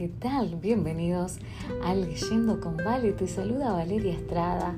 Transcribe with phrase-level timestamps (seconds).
[0.00, 0.56] ¿qué tal?
[0.56, 1.36] Bienvenidos
[1.84, 3.12] a Leyendo con Vale.
[3.12, 4.74] Te saluda Valeria Estrada,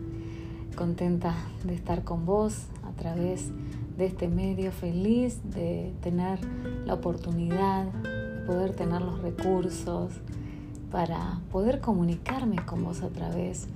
[0.74, 3.52] contenta de estar con vos a través
[3.96, 6.40] de este medio, feliz de tener
[6.84, 10.10] la oportunidad, de poder tener los recursos
[10.90, 13.68] para poder comunicarme con vos a través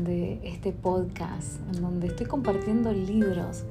[0.00, 3.64] de este podcast, en donde estoy compartiendo libros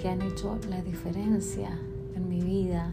[0.00, 1.78] que han hecho la diferencia
[2.16, 2.92] en mi vida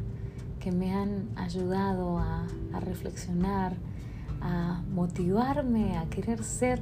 [0.59, 2.45] que me han ayudado a,
[2.79, 3.75] reflexionar,
[4.41, 6.81] a motivarme a querer ser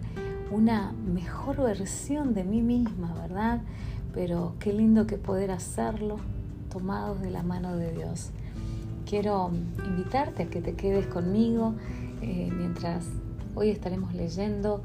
[0.51, 3.61] una mejor versión de mí misma, ¿verdad?
[4.13, 6.17] Pero qué lindo que poder hacerlo
[6.69, 8.31] tomados de la mano de Dios.
[9.05, 9.51] Quiero
[9.85, 11.73] invitarte a que te quedes conmigo
[12.21, 13.05] eh, mientras
[13.55, 14.83] hoy estaremos leyendo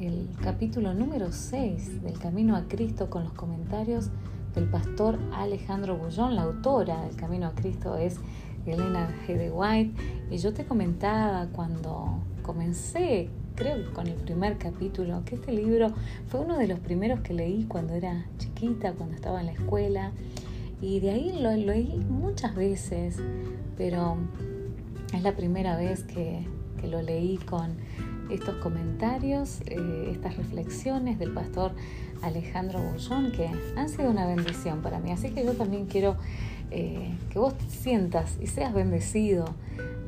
[0.00, 4.10] el capítulo número 6 del Camino a Cristo con los comentarios
[4.54, 6.36] del pastor Alejandro Bullón.
[6.36, 8.18] La autora del Camino a Cristo es
[8.72, 9.36] Elena G.
[9.36, 9.92] de White.
[10.30, 15.92] Y yo te comentaba cuando comencé, creo que con el primer capítulo, que este libro
[16.28, 20.12] fue uno de los primeros que leí cuando era chiquita, cuando estaba en la escuela.
[20.80, 23.18] Y de ahí lo leí muchas veces,
[23.76, 24.16] pero
[25.14, 26.46] es la primera vez que,
[26.80, 27.76] que lo leí con
[28.30, 31.72] estos comentarios, eh, estas reflexiones del pastor
[32.22, 35.12] Alejandro Bullón, que han sido una bendición para mí.
[35.12, 36.16] Así que yo también quiero
[36.70, 39.46] eh, que vos sientas y seas bendecido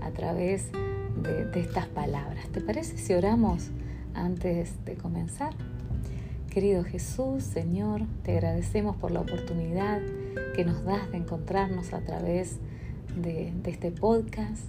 [0.01, 0.71] a través
[1.23, 2.49] de, estas palabras.
[2.49, 3.71] ¿Te parece si oramos
[4.15, 5.55] antes de comenzar?
[6.51, 10.01] Querido Jesús, Señor, te agradecemos por la oportunidad
[10.55, 12.59] que nos das de encontrarnos a través
[13.21, 14.63] de, de este podcast.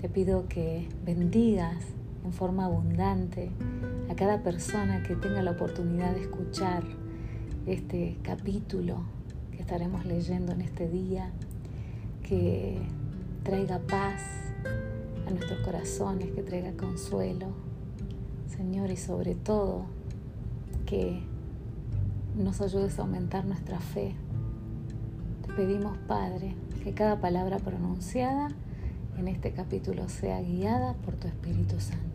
[0.00, 1.76] Te pido que bendigas
[2.24, 3.50] en forma abundante
[4.10, 6.82] a cada persona que tenga la oportunidad de escuchar
[7.66, 9.02] este capítulo
[9.52, 11.30] que estaremos leyendo en este día,
[12.22, 12.78] que
[13.42, 14.22] traiga paz
[15.26, 17.48] a nuestros corazones, que traiga consuelo,
[18.48, 19.86] Señor, y sobre todo
[20.86, 21.22] que
[22.36, 24.14] nos ayudes a aumentar nuestra fe.
[25.46, 28.48] Te pedimos, Padre, que cada palabra pronunciada
[29.18, 32.09] en este capítulo sea guiada por tu Espíritu Santo.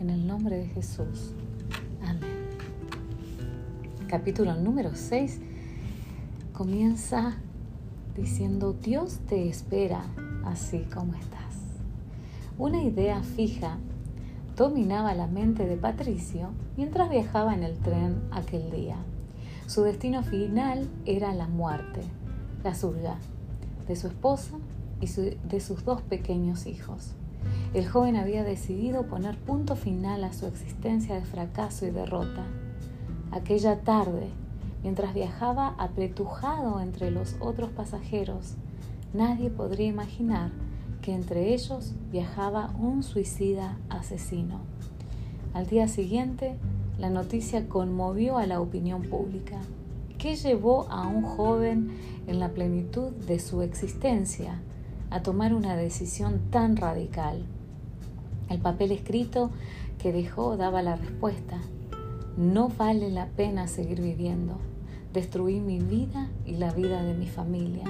[0.00, 1.34] En el nombre de Jesús.
[2.02, 2.48] Amén.
[4.08, 5.40] Capítulo número 6
[6.54, 7.36] comienza
[8.16, 10.02] diciendo, Dios te espera
[10.46, 11.54] así como estás.
[12.56, 13.76] Una idea fija
[14.56, 18.96] dominaba la mente de Patricio mientras viajaba en el tren aquel día.
[19.66, 22.00] Su destino final era la muerte,
[22.64, 23.18] la surga,
[23.86, 24.56] de su esposa
[24.98, 27.16] y de sus dos pequeños hijos.
[27.72, 32.44] El joven había decidido poner punto final a su existencia de fracaso y derrota.
[33.30, 34.28] Aquella tarde,
[34.82, 38.56] mientras viajaba apretujado entre los otros pasajeros,
[39.12, 40.50] nadie podría imaginar
[41.00, 44.60] que entre ellos viajaba un suicida asesino.
[45.54, 46.56] Al día siguiente,
[46.98, 49.58] la noticia conmovió a la opinión pública.
[50.18, 51.96] ¿Qué llevó a un joven
[52.26, 54.60] en la plenitud de su existencia
[55.10, 57.44] a tomar una decisión tan radical.
[58.48, 59.50] El papel escrito
[59.98, 61.60] que dejó daba la respuesta.
[62.36, 64.58] No vale la pena seguir viviendo.
[65.12, 67.84] Destruí mi vida y la vida de mi familia.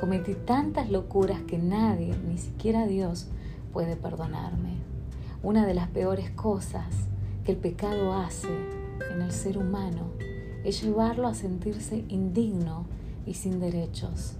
[0.00, 3.28] Cometí tantas locuras que nadie, ni siquiera Dios,
[3.72, 4.76] puede perdonarme.
[5.42, 6.86] Una de las peores cosas
[7.44, 8.48] que el pecado hace
[9.12, 10.10] en el ser humano
[10.64, 12.86] es llevarlo a sentirse indigno
[13.26, 14.36] y sin derechos.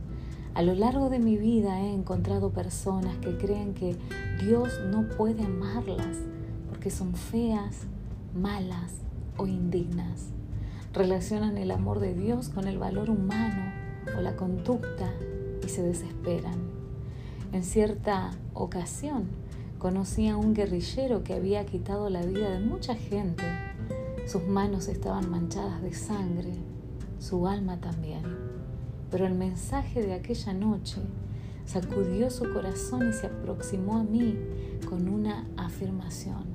[0.54, 3.96] A lo largo de mi vida he encontrado personas que creen que
[4.44, 6.18] Dios no puede amarlas
[6.68, 7.86] porque son feas,
[8.34, 8.92] malas
[9.38, 10.28] o indignas.
[10.92, 13.72] Relacionan el amor de Dios con el valor humano
[14.14, 15.10] o la conducta
[15.64, 16.58] y se desesperan.
[17.52, 19.28] En cierta ocasión
[19.78, 23.42] conocí a un guerrillero que había quitado la vida de mucha gente.
[24.26, 26.52] Sus manos estaban manchadas de sangre,
[27.18, 28.41] su alma también
[29.12, 31.02] pero el mensaje de aquella noche
[31.66, 34.38] sacudió su corazón y se aproximó a mí
[34.88, 36.46] con una afirmación.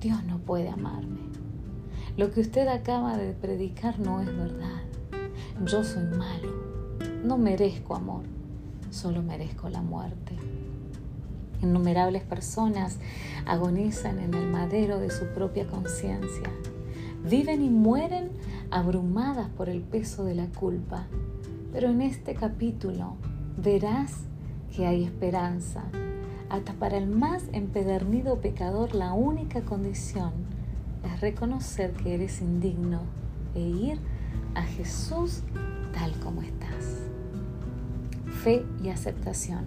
[0.00, 1.18] Dios no puede amarme.
[2.16, 4.82] Lo que usted acaba de predicar no es verdad.
[5.66, 6.52] Yo soy malo.
[7.24, 8.22] No merezco amor.
[8.90, 10.36] Solo merezco la muerte.
[11.60, 12.98] Innumerables personas
[13.46, 16.52] agonizan en el madero de su propia conciencia.
[17.28, 18.30] Viven y mueren
[18.70, 21.08] abrumadas por el peso de la culpa
[21.74, 23.16] pero en este capítulo
[23.56, 24.12] verás
[24.74, 25.82] que hay esperanza.
[26.48, 30.32] Hasta para el más empedernido pecador la única condición
[31.04, 33.00] es reconocer que eres indigno
[33.56, 33.98] e ir
[34.54, 35.42] a Jesús
[35.92, 37.08] tal como estás.
[38.44, 39.64] Fe y aceptación.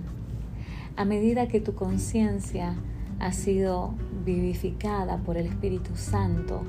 [0.95, 2.75] A medida que tu conciencia
[3.19, 3.93] has sido
[4.23, 6.61] vivificada por el Espíritu Santo,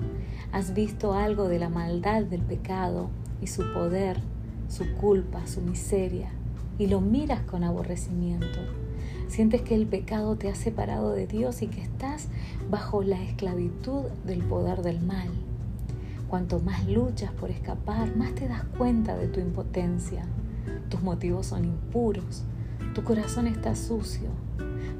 [0.50, 3.08] has visto algo de la maldad del pecado
[3.40, 4.20] y su poder,
[4.68, 6.30] su culpa, su miseria,
[6.78, 8.60] y lo miras con aborrecimiento.
[9.28, 12.28] Sientes que el pecado te ha separado de Dios y que estás
[12.70, 15.28] bajo la esclavitud del poder del mal.
[16.28, 20.24] Cuanto más luchas por escapar, más te das cuenta de tu impotencia.
[20.88, 22.44] Tus motivos son impuros,
[22.94, 24.28] tu corazón está sucio,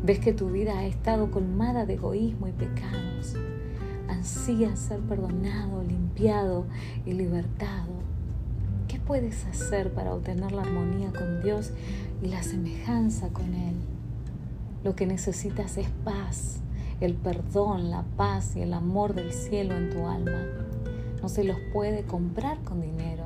[0.03, 3.35] ves que tu vida ha estado colmada de egoísmo y pecados.
[4.09, 6.67] Ansías ser perdonado, limpiado
[7.05, 8.08] y libertado.
[8.89, 11.73] ¿Qué puedes hacer para obtener la armonía con Dios
[12.23, 13.75] y la semejanza con Él?
[14.83, 16.61] Lo que necesitas es paz,
[17.03, 20.43] el perdón, la paz y el amor del cielo en tu alma.
[21.21, 23.25] No se los puede comprar con dinero.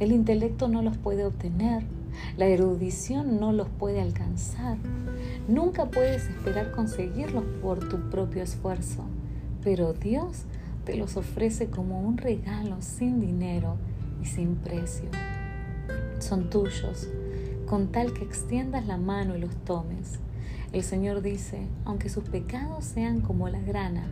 [0.00, 1.84] El intelecto no los puede obtener.
[2.38, 4.78] La erudición no los puede alcanzar.
[5.48, 9.04] Nunca puedes esperar conseguirlos por tu propio esfuerzo.
[9.62, 10.44] Pero Dios
[10.86, 13.76] te los ofrece como un regalo sin dinero
[14.22, 15.08] y sin precio.
[16.18, 17.08] Son tuyos,
[17.66, 20.18] con tal que extiendas la mano y los tomes.
[20.72, 24.04] El Señor dice, aunque sus pecados sean como la grana,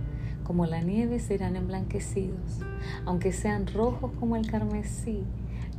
[0.45, 2.61] como la nieve serán emblanquecidos,
[3.05, 5.25] aunque sean rojos como el carmesí,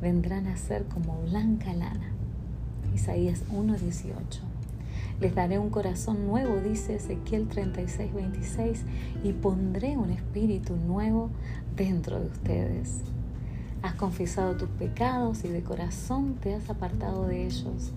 [0.02, 2.12] vendrán a ser como blanca lana.
[2.94, 4.42] Isaías 1:18.
[5.20, 8.84] Les daré un corazón nuevo, dice Ezequiel 36, 26,
[9.24, 11.30] y pondré un espíritu nuevo
[11.76, 13.04] dentro de ustedes.
[13.84, 17.92] Has confesado tus pecados y de corazón te has apartado de ellos.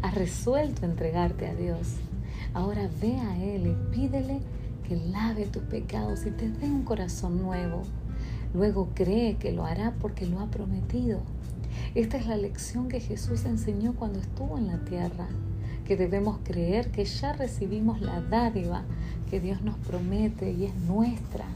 [0.00, 1.96] Has resuelto entregarte a Dios.
[2.54, 4.38] Ahora ve a Él y pídele
[4.86, 7.82] que lave tus pecados y te dé un corazón nuevo.
[8.54, 11.22] Luego cree que lo hará porque lo ha prometido.
[11.96, 15.26] Esta es la lección que Jesús enseñó cuando estuvo en la tierra,
[15.84, 18.84] que debemos creer que ya recibimos la dádiva
[19.28, 21.46] que Dios nos promete y es nuestra.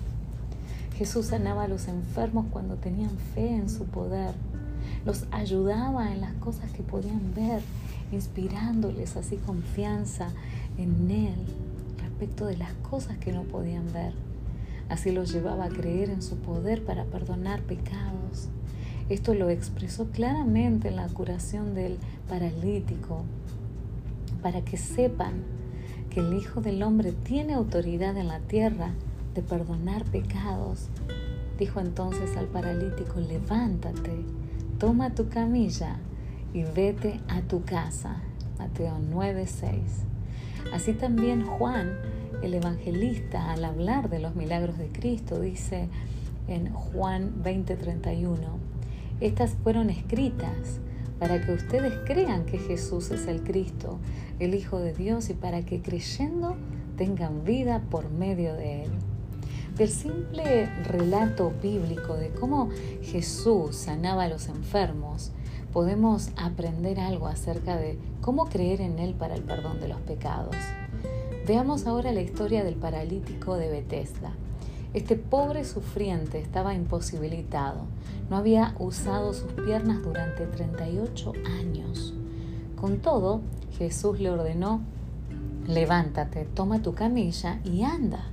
[0.96, 4.34] Jesús sanaba a los enfermos cuando tenían fe en su poder,
[5.04, 7.60] los ayudaba en las cosas que podían ver,
[8.12, 10.30] inspirándoles así confianza
[10.78, 11.34] en Él
[12.02, 14.14] respecto de las cosas que no podían ver.
[14.88, 18.48] Así los llevaba a creer en su poder para perdonar pecados.
[19.10, 23.22] Esto lo expresó claramente en la curación del paralítico,
[24.40, 25.42] para que sepan
[26.08, 28.94] que el Hijo del Hombre tiene autoridad en la tierra
[29.36, 30.88] de perdonar pecados.
[31.58, 34.24] Dijo entonces al paralítico, levántate,
[34.78, 35.98] toma tu camilla
[36.52, 38.16] y vete a tu casa.
[38.58, 40.04] Mateo 9:6.
[40.72, 41.92] Así también Juan,
[42.42, 45.88] el evangelista, al hablar de los milagros de Cristo, dice
[46.48, 48.58] en Juan 20:31,
[49.20, 50.80] estas fueron escritas
[51.18, 53.98] para que ustedes crean que Jesús es el Cristo,
[54.38, 56.56] el Hijo de Dios, y para que creyendo
[56.96, 58.90] tengan vida por medio de Él.
[59.76, 62.70] Del simple relato bíblico de cómo
[63.02, 65.32] Jesús sanaba a los enfermos,
[65.70, 70.56] podemos aprender algo acerca de cómo creer en Él para el perdón de los pecados.
[71.46, 74.32] Veamos ahora la historia del paralítico de Bethesda.
[74.94, 77.82] Este pobre sufriente estaba imposibilitado,
[78.30, 82.14] no había usado sus piernas durante 38 años.
[82.80, 83.42] Con todo,
[83.76, 84.80] Jesús le ordenó,
[85.66, 88.30] levántate, toma tu camilla y anda.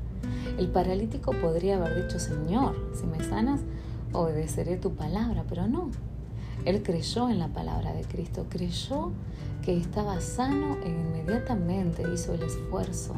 [0.58, 3.62] El paralítico podría haber dicho, Señor, si me sanas,
[4.12, 5.90] obedeceré tu palabra, pero no.
[6.66, 9.12] Él creyó en la palabra de Cristo, creyó
[9.64, 13.16] que estaba sano e inmediatamente hizo el esfuerzo,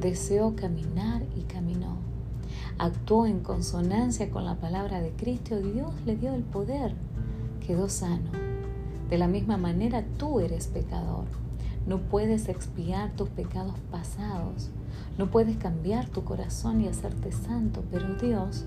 [0.00, 1.96] deseó caminar y caminó.
[2.78, 6.94] Actuó en consonancia con la palabra de Cristo, Dios le dio el poder,
[7.64, 8.30] quedó sano.
[9.08, 11.24] De la misma manera tú eres pecador.
[11.86, 14.70] No puedes expiar tus pecados pasados,
[15.18, 18.64] no puedes cambiar tu corazón y hacerte santo, pero Dios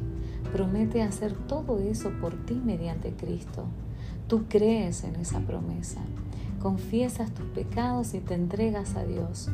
[0.51, 3.65] promete hacer todo eso por ti mediante Cristo.
[4.27, 6.01] Tú crees en esa promesa,
[6.61, 9.49] confiesas tus pecados y te entregas a Dios.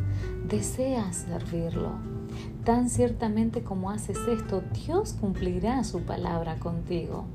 [0.47, 1.91] Deseas servirlo.
[2.63, 7.25] Tan ciertamente como haces esto, Dios cumplirá su palabra contigo.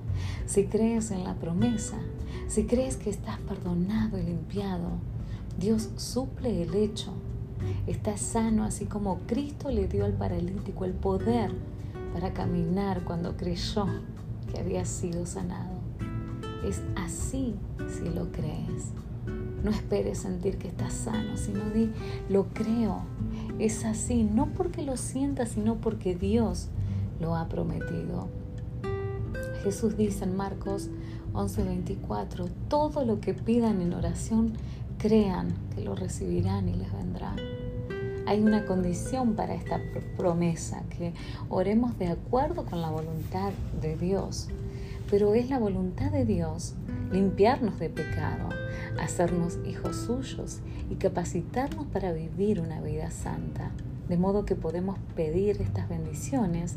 [0.47, 1.99] Si crees en la promesa,
[2.49, 4.88] si crees que estás perdonado y limpiado,
[5.59, 7.12] Dios suple el hecho.
[7.87, 11.53] Estás sano así como Cristo le dio al paralítico el poder
[12.12, 13.87] para caminar cuando creyó
[14.50, 15.79] que había sido sanado.
[16.65, 17.55] Es así
[17.88, 18.93] si lo crees.
[19.62, 21.91] No esperes sentir que estás sano, sino di,
[22.29, 23.03] lo creo.
[23.59, 26.69] Es así, no porque lo sientas, sino porque Dios
[27.21, 28.29] lo ha prometido.
[29.62, 30.91] Jesús dice en Marcos
[31.33, 34.53] 11:24, todo lo que pidan en oración,
[34.99, 37.35] crean que lo recibirán y les vendrá.
[38.29, 39.81] Hay una condición para esta
[40.19, 41.15] promesa, que
[41.49, 44.49] oremos de acuerdo con la voluntad de Dios.
[45.11, 46.75] Pero es la voluntad de Dios
[47.11, 48.51] limpiarnos de pecado,
[49.01, 53.71] hacernos hijos suyos y capacitarnos para vivir una vida santa.
[54.11, 56.77] De modo que podemos pedir estas bendiciones,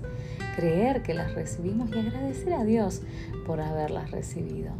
[0.56, 3.02] creer que las recibimos y agradecer a Dios
[3.46, 4.72] por haberlas recibido.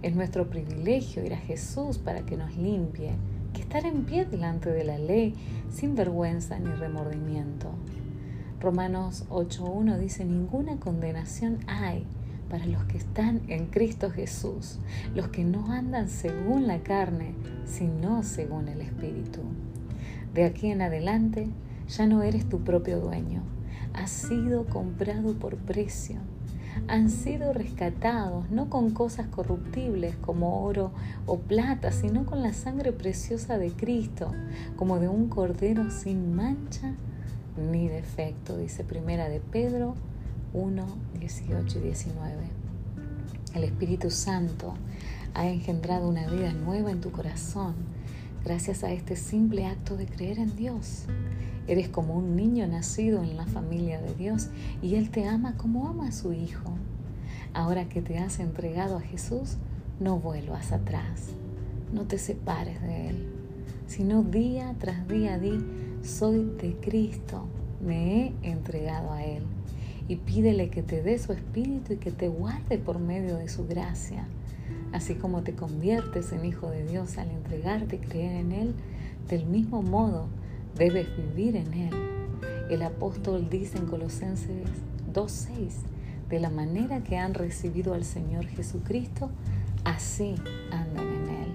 [0.00, 3.12] Es nuestro privilegio ir a Jesús para que nos limpie,
[3.66, 5.34] estar en pie delante de la ley
[5.70, 7.72] sin vergüenza ni remordimiento.
[8.60, 12.06] Romanos 8.1 dice, ninguna condenación hay
[12.48, 14.78] para los que están en Cristo Jesús,
[15.16, 19.40] los que no andan según la carne, sino según el Espíritu.
[20.32, 21.48] De aquí en adelante
[21.88, 23.42] ya no eres tu propio dueño,
[23.94, 26.20] has sido comprado por precio.
[26.88, 30.92] Han sido rescatados no con cosas corruptibles como oro
[31.26, 34.32] o plata, sino con la sangre preciosa de Cristo,
[34.76, 36.94] como de un cordero sin mancha
[37.56, 39.94] ni defecto, dice Primera de Pedro
[40.52, 40.86] 1,
[41.18, 42.34] 18 y 19.
[43.54, 44.74] El Espíritu Santo
[45.34, 47.74] ha engendrado una vida nueva en tu corazón
[48.46, 51.06] gracias a este simple acto de creer en Dios.
[51.68, 54.48] Eres como un niño nacido en la familia de Dios
[54.82, 56.72] y Él te ama como ama a su Hijo.
[57.54, 59.56] Ahora que te has entregado a Jesús,
[59.98, 61.30] no vuelvas atrás,
[61.92, 63.26] no te separes de Él,
[63.86, 65.58] sino día tras día di,
[66.02, 67.46] soy de Cristo,
[67.80, 69.42] me he entregado a Él
[70.08, 73.66] y pídele que te dé su espíritu y que te guarde por medio de su
[73.66, 74.26] gracia.
[74.92, 78.74] Así como te conviertes en hijo de Dios al entregarte y creer en Él,
[79.28, 80.28] del mismo modo
[80.76, 81.94] debes vivir en Él.
[82.70, 84.68] El apóstol dice en Colosenses
[85.12, 85.70] 2.6,
[86.28, 89.30] de la manera que han recibido al Señor Jesucristo,
[89.84, 90.34] así
[90.70, 91.52] andan en Él.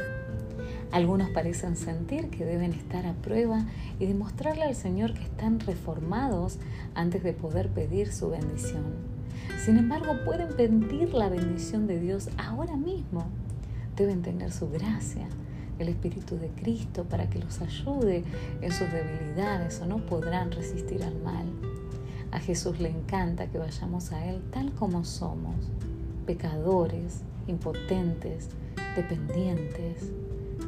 [0.91, 3.65] Algunos parecen sentir que deben estar a prueba
[3.99, 6.57] y demostrarle al Señor que están reformados
[6.95, 8.83] antes de poder pedir su bendición.
[9.63, 13.25] Sin embargo, pueden pedir la bendición de Dios ahora mismo.
[13.95, 15.27] Deben tener su gracia,
[15.81, 18.23] el Espíritu de Cristo para que los ayude
[18.61, 21.45] en sus debilidades o no podrán resistir al mal.
[22.31, 25.55] A Jesús le encanta que vayamos a Él tal como somos,
[26.25, 28.50] pecadores, impotentes,
[28.95, 30.11] dependientes,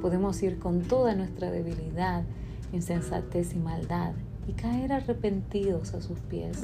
[0.04, 2.24] podemos ir con toda nuestra debilidad,
[2.74, 4.14] insensatez y maldad
[4.48, 6.60] y caer arrepentidos a sus pies.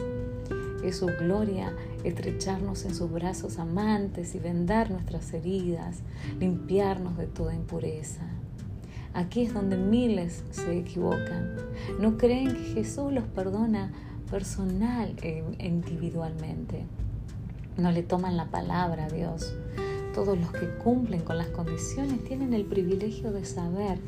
[0.84, 6.00] Es su gloria estrecharnos en sus brazos amantes y vendar nuestras heridas,
[6.40, 8.24] limpiarnos de toda impureza.
[9.14, 11.56] Aquí es donde miles se equivocan.
[12.00, 13.92] No creen que Jesús los perdona
[14.30, 16.86] personal e individualmente.
[17.78, 19.54] No le toman la palabra a Dios.
[20.14, 24.00] Todos los que cumplen con las condiciones tienen el privilegio de saber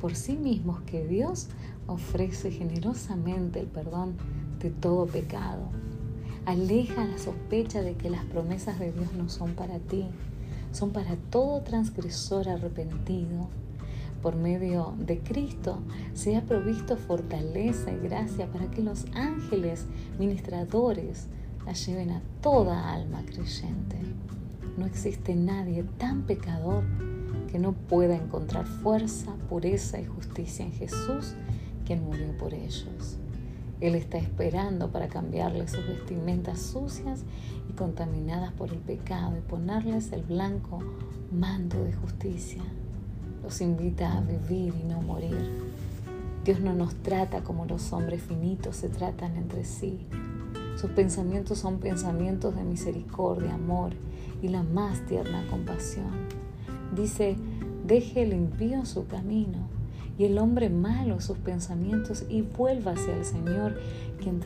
[0.00, 1.48] por sí mismos que Dios
[1.86, 4.14] ofrece generosamente el perdón
[4.60, 5.68] de todo pecado.
[6.46, 10.06] Aleja la sospecha de que las promesas de Dios no son para ti,
[10.72, 13.48] son para todo transgresor arrepentido.
[14.22, 15.78] Por medio de Cristo
[16.12, 19.86] se ha provisto fortaleza y gracia para que los ángeles
[20.18, 21.28] ministradores
[21.64, 23.96] la lleven a toda alma creyente.
[24.76, 26.84] No existe nadie tan pecador
[27.50, 31.34] que no pueda encontrar fuerza, pureza y justicia en Jesús,
[31.86, 33.18] quien murió por ellos.
[33.80, 37.24] Él está esperando para cambiarles sus vestimentas sucias
[37.68, 40.80] y contaminadas por el pecado y ponerles el blanco
[41.32, 42.62] manto de justicia.
[43.50, 45.50] Los invita a vivir y no morir.
[46.44, 50.06] Dios no nos trata como los hombres finitos se tratan entre sí.
[50.76, 53.90] Sus pensamientos son pensamientos de misericordia, amor
[54.40, 56.28] y la más tierna compasión.
[56.94, 57.36] Dice,
[57.84, 59.66] deje el impío su camino
[60.16, 63.80] y el hombre malo sus pensamientos y vuelva hacia el Señor,
[64.20, 64.38] quien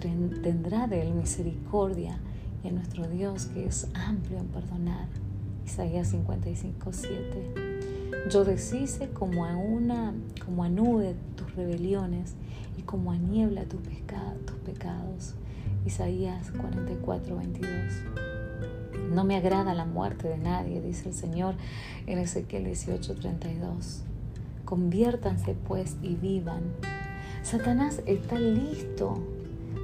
[0.43, 2.21] tendrá de él misericordia
[2.65, 5.09] y a nuestro Dios que es amplio en perdonar.
[5.67, 7.74] Isaías 55, 7.
[8.31, 12.35] Yo deshice como a una, como a nube tus rebeliones
[12.77, 15.35] y como a niebla tus, tus pecados.
[15.87, 17.71] Isaías 44, 22.
[19.13, 21.55] No me agrada la muerte de nadie, dice el Señor
[22.07, 24.03] en Ezequiel 18:32.
[24.65, 26.63] Conviértanse pues y vivan.
[27.43, 29.23] Satanás está listo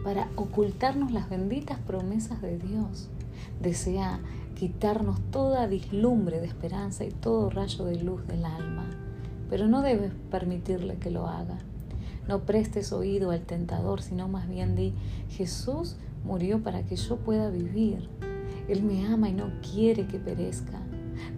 [0.03, 3.11] para ocultarnos las benditas promesas de Dios.
[3.61, 4.21] Desea
[4.61, 8.91] quitarnos toda vislumbre de esperanza y todo rayo de luz del alma.
[9.49, 11.57] Pero no debes permitirle que lo haga.
[12.29, 14.93] No prestes oído al tentador, sino más bien di,
[15.31, 18.11] Jesús murió para que yo pueda vivir.
[18.69, 20.79] Él me ama y no quiere que perezca.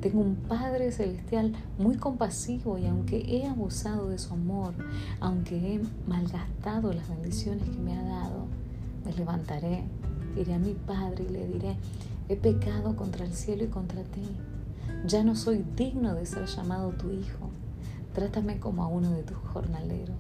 [0.00, 4.74] Tengo un Padre Celestial muy compasivo y aunque he abusado de su amor,
[5.20, 8.46] aunque he malgastado las bendiciones que me ha dado,
[9.04, 9.84] me levantaré,
[10.36, 11.76] iré a mi Padre y le diré,
[12.28, 14.26] he pecado contra el cielo y contra ti.
[15.06, 17.50] Ya no soy digno de ser llamado tu hijo.
[18.14, 20.16] Trátame como a uno de tus jornaleros.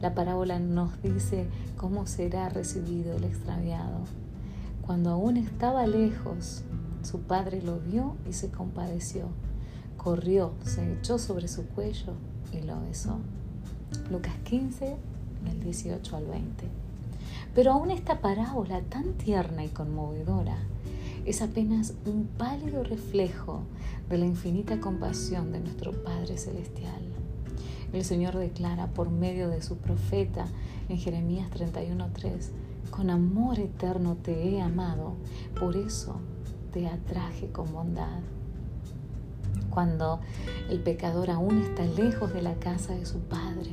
[0.00, 4.00] La parábola nos dice cómo será recibido el extraviado.
[4.82, 6.62] Cuando aún estaba lejos,
[7.02, 9.28] su padre lo vio y se compadeció.
[9.96, 12.12] Corrió, se echó sobre su cuello
[12.52, 13.18] y lo besó.
[14.10, 14.96] Lucas 15,
[15.44, 16.64] del 18 al 20.
[17.54, 20.58] Pero aún esta parábola tan tierna y conmovedora
[21.24, 23.62] es apenas un pálido reflejo
[24.08, 27.00] de la infinita compasión de nuestro Padre Celestial.
[27.92, 30.46] El Señor declara por medio de su profeta
[30.88, 32.50] en Jeremías 31:3,
[32.90, 35.14] con amor eterno te he amado,
[35.58, 36.20] por eso
[36.72, 38.20] te atraje con bondad.
[39.70, 40.20] Cuando
[40.68, 43.70] el pecador aún está lejos de la casa de su Padre,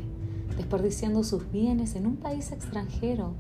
[0.56, 3.34] desperdiciando sus bienes en un país extranjero,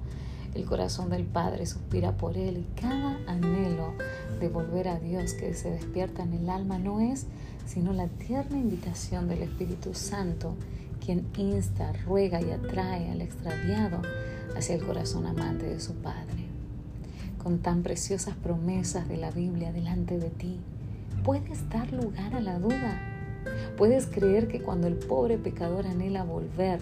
[0.53, 3.93] el corazón del Padre suspira por él y cada anhelo
[4.39, 7.27] de volver a Dios que se despierta en el alma no es
[7.65, 10.55] sino la tierna invitación del Espíritu Santo,
[11.03, 14.01] quien insta, ruega y atrae al extraviado
[14.57, 16.47] hacia el corazón amante de su Padre.
[17.41, 20.59] Con tan preciosas promesas de la Biblia delante de ti,
[21.23, 23.10] ¿puedes dar lugar a la duda?
[23.77, 26.79] ¿Puedes creer que cuando el pobre pecador anhela volver,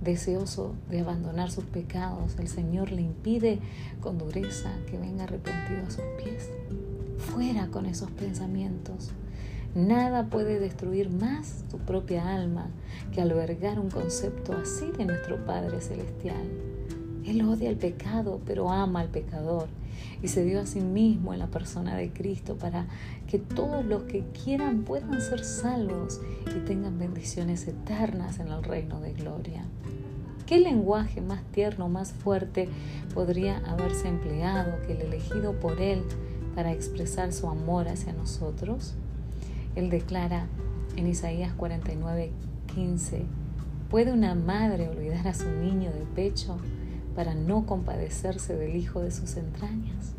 [0.00, 3.60] deseoso de abandonar sus pecados, el Señor le impide
[4.00, 6.50] con dureza que venga arrepentido a sus pies?
[7.18, 9.10] Fuera con esos pensamientos.
[9.74, 12.70] Nada puede destruir más tu propia alma
[13.12, 16.48] que albergar un concepto así de nuestro Padre Celestial.
[17.24, 19.68] Él odia el pecado, pero ama al pecador
[20.22, 22.86] y se dio a sí mismo en la persona de Cristo para
[23.26, 26.20] que todos los que quieran puedan ser salvos
[26.54, 29.64] y tengan bendiciones eternas en el reino de gloria.
[30.46, 32.68] ¿Qué lenguaje más tierno, más fuerte
[33.14, 36.02] podría haberse empleado que el elegido por Él
[36.56, 38.94] para expresar su amor hacia nosotros?
[39.76, 40.48] Él declara
[40.96, 42.32] en Isaías 49,
[42.74, 43.22] 15,
[43.88, 46.58] ¿puede una madre olvidar a su niño de pecho
[47.14, 50.14] para no compadecerse del hijo de sus entrañas?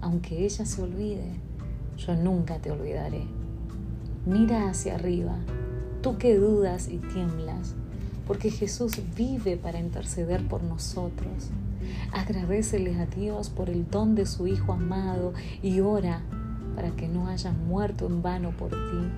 [0.00, 1.32] Aunque ella se olvide,
[1.98, 3.24] yo nunca te olvidaré.
[4.26, 5.36] Mira hacia arriba,
[6.02, 7.74] tú que dudas y tiemblas,
[8.26, 11.50] porque Jesús vive para interceder por nosotros.
[12.12, 16.22] Agradecele a Dios por el don de su Hijo amado y ora
[16.74, 19.08] para que no haya muerto en vano por ti.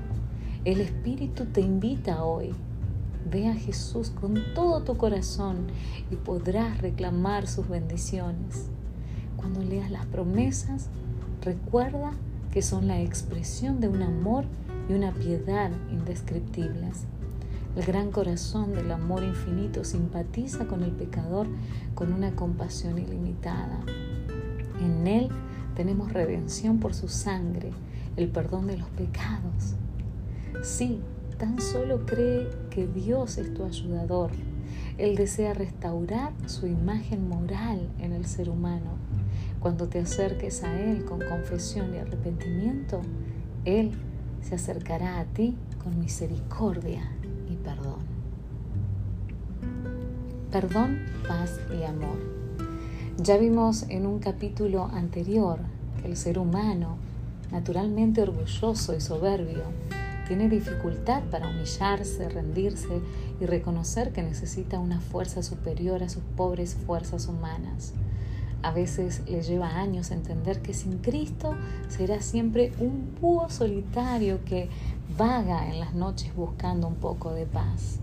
[0.64, 2.54] El Espíritu te invita hoy.
[3.30, 5.68] Ve a Jesús con todo tu corazón
[6.11, 8.68] y podrás reclamar sus bendiciones.
[9.37, 10.88] Cuando leas las promesas,
[11.42, 12.12] recuerda
[12.52, 14.44] que son la expresión de un amor
[14.88, 17.06] y una piedad indescriptibles.
[17.74, 21.46] El gran corazón del amor infinito simpatiza con el pecador
[21.94, 23.80] con una compasión ilimitada.
[24.80, 25.28] En Él
[25.74, 27.70] tenemos redención por su sangre,
[28.16, 29.74] el perdón de los pecados.
[30.62, 31.00] Sí,
[31.42, 34.31] tan solo cree que Dios es tu ayudador.
[34.96, 38.92] Él desea restaurar su imagen moral en el ser humano.
[39.59, 43.00] Cuando te acerques a Él con confesión y arrepentimiento,
[43.64, 43.90] Él
[44.40, 47.11] se acercará a ti con misericordia
[47.64, 47.98] perdón.
[50.52, 52.18] Perdón, paz y amor.
[53.18, 55.59] Ya vimos en un capítulo anterior
[56.00, 56.98] que el ser humano,
[57.50, 59.64] naturalmente orgulloso y soberbio,
[60.33, 63.03] tiene dificultad para humillarse, rendirse
[63.38, 67.92] y reconocer que necesita una fuerza superior a sus pobres fuerzas humanas.
[68.62, 71.55] A veces le lleva años entender que sin Cristo
[71.88, 74.71] será siempre un búho solitario que
[75.18, 77.99] vaga en las noches buscando un poco de paz.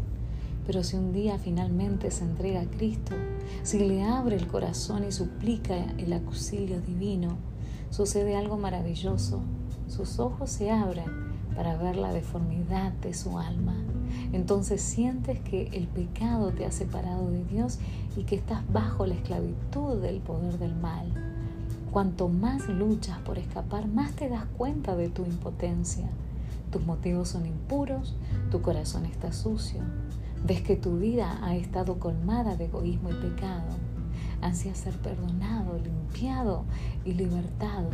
[0.67, 3.15] Pero si un día finalmente se entrega a Cristo,
[3.63, 7.37] si le abre el corazón y suplica el auxilio divino,
[7.89, 9.41] sucede algo maravilloso.
[9.87, 13.75] Sus ojos se abren para ver la deformidad de su alma.
[14.31, 17.79] Entonces sientes que el pecado te ha separado de Dios
[18.15, 21.11] y que estás bajo la esclavitud del poder del mal.
[21.91, 26.09] Cuanto más luchas por escapar, más te das cuenta de tu impotencia.
[26.71, 28.15] Tus motivos son impuros,
[28.51, 29.81] tu corazón está sucio.
[30.45, 33.67] Ves que tu vida ha estado colmada de egoísmo y pecado.
[34.41, 36.63] Ansías ser perdonado, limpiado
[37.03, 37.89] y libertado.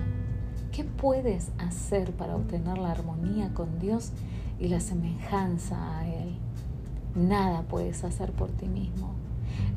[0.76, 4.12] ¿Qué puedes hacer para obtener la armonía con Dios
[4.60, 6.36] y la semejanza a Él?
[7.16, 9.14] Nada puedes hacer por ti mismo.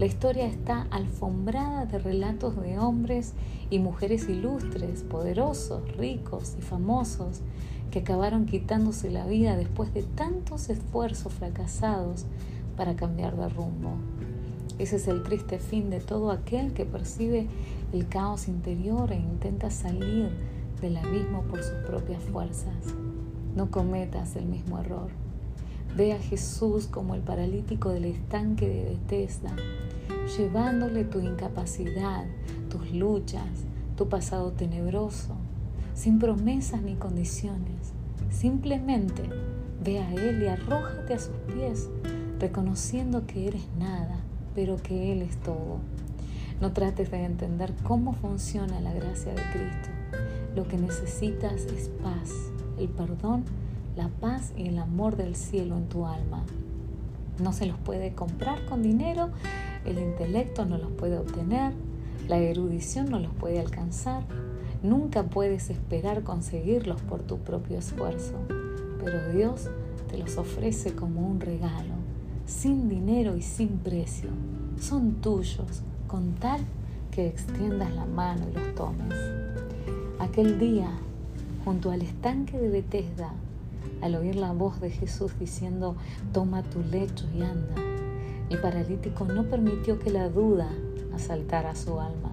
[0.01, 3.35] La historia está alfombrada de relatos de hombres
[3.71, 7.43] y mujeres ilustres, poderosos, ricos y famosos
[7.93, 12.27] que acabaron quitándose la vida después de tantos esfuerzos fracasados
[12.77, 13.93] para cambiar de rumbo.
[14.81, 17.47] Ese es el triste fin de todo aquel que percibe
[17.93, 22.95] el caos interior e intenta salir del abismo por sus propias fuerzas.
[23.57, 25.09] No cometas el mismo error.
[25.97, 29.55] Ve a Jesús como el paralítico del estanque de Bethesda,
[30.37, 32.25] llevándole tu incapacidad,
[32.69, 33.65] tus luchas,
[33.97, 35.35] tu pasado tenebroso,
[35.95, 37.93] sin promesas ni condiciones.
[38.31, 39.23] Simplemente
[39.83, 41.89] ve a Él y arrójate a sus pies,
[42.39, 44.21] reconociendo que eres nada,
[44.55, 45.79] pero que Él es todo.
[46.61, 49.98] No trates de entender cómo funciona la gracia de Cristo.
[50.59, 52.33] Lo que necesitas es paz,
[52.81, 53.45] el perdón,
[53.95, 56.43] la paz y el amor del cielo en tu alma.
[57.41, 59.31] No se los puede comprar con dinero,
[59.85, 61.75] el intelecto no los puede obtener,
[62.27, 64.25] la erudición no los puede alcanzar.
[64.83, 68.35] Nunca puedes esperar conseguirlos por tu propio esfuerzo,
[68.99, 69.71] pero Dios
[70.11, 71.95] te los ofrece como un regalo,
[72.47, 74.31] sin dinero y sin precio.
[74.81, 76.63] Son tuyos, con tal
[77.13, 79.48] que extiendas la mano y los tomes.
[80.21, 80.91] Aquel día,
[81.65, 83.31] junto al estanque de Bethesda,
[84.03, 85.95] al oír la voz de Jesús diciendo,
[86.33, 87.77] toma tu lecho y anda,
[88.51, 90.69] el paralítico no permitió que la duda
[91.15, 92.33] asaltara su alma,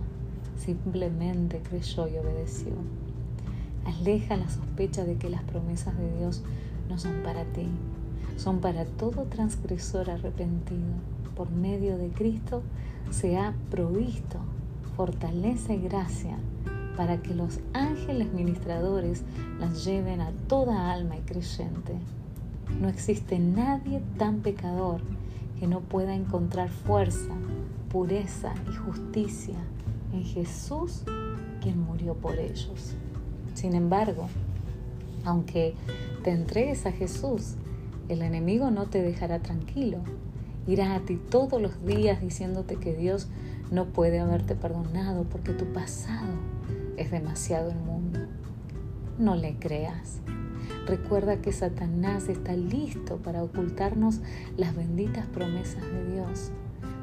[0.58, 2.72] simplemente creyó y obedeció.
[3.86, 6.42] Aleja la sospecha de que las promesas de Dios
[6.90, 7.68] no son para ti,
[8.36, 10.96] son para todo transgresor arrepentido.
[11.36, 12.64] Por medio de Cristo
[13.12, 14.40] se ha provisto
[14.96, 16.40] fortaleza y gracia
[16.96, 19.24] para que los ángeles ministradores
[19.60, 21.94] las lleven a toda alma y creyente.
[22.80, 25.02] No existe nadie tan pecador
[25.60, 27.34] que no pueda encontrar fuerza,
[27.90, 29.56] pureza y justicia
[30.14, 31.04] en Jesús,
[31.62, 32.94] quien murió por ellos.
[33.54, 34.28] Sin embargo,
[35.24, 35.76] aunque
[36.24, 37.56] te entregues a Jesús,
[38.10, 40.00] el enemigo no te dejará tranquilo.
[40.68, 43.28] Irá a ti todos los días diciéndote que Dios
[43.72, 46.55] no puede haberte perdonado porque tu pasado
[46.98, 48.20] es demasiado inmundo.
[49.18, 50.22] No le creas.
[50.88, 54.22] Recuerda que Satanás está listo para ocultarnos
[54.58, 56.52] las benditas promesas de Dios.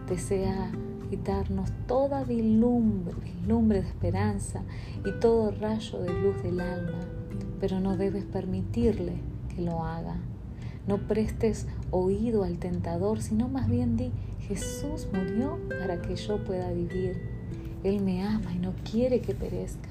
[0.08, 0.70] Desea
[1.10, 4.62] quitarnos toda vislumbre, vislumbre de esperanza
[5.04, 7.00] y todo rayo de luz del alma,
[7.60, 9.14] pero no debes permitirle
[9.54, 10.16] que lo haga.
[10.86, 16.72] No prestes oído al tentador, sino más bien di, Jesús murió para que yo pueda
[16.72, 17.31] vivir.
[17.84, 19.90] Él me ama y no quiere que perezca.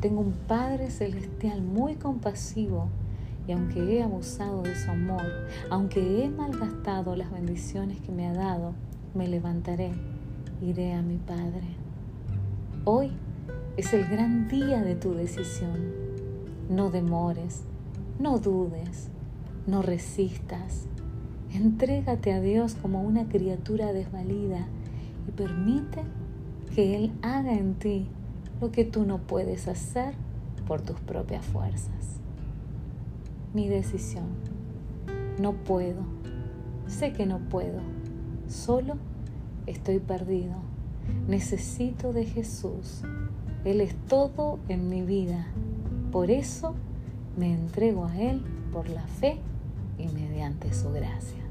[0.00, 2.88] Tengo un Padre Celestial muy compasivo
[3.48, 5.22] y aunque he abusado de su amor,
[5.70, 8.74] aunque he malgastado las bendiciones que me ha dado,
[9.14, 9.92] me levantaré,
[10.60, 11.66] iré a mi Padre.
[12.84, 13.10] Hoy
[13.76, 15.92] es el gran día de tu decisión.
[16.68, 17.62] No demores,
[18.18, 19.08] no dudes,
[19.66, 20.86] no resistas.
[21.52, 24.66] Entrégate a Dios como una criatura desvalida
[25.28, 26.02] y permite
[26.74, 28.06] que Él haga en ti
[28.60, 30.14] lo que tú no puedes hacer
[30.66, 32.20] por tus propias fuerzas.
[33.54, 34.26] Mi decisión.
[35.40, 36.02] No puedo.
[36.86, 37.80] Sé que no puedo.
[38.48, 38.96] Solo
[39.66, 40.54] estoy perdido.
[41.28, 43.02] Necesito de Jesús.
[43.64, 45.46] Él es todo en mi vida.
[46.12, 46.74] Por eso
[47.36, 49.38] me entrego a Él por la fe
[49.98, 51.45] y mediante su gracia.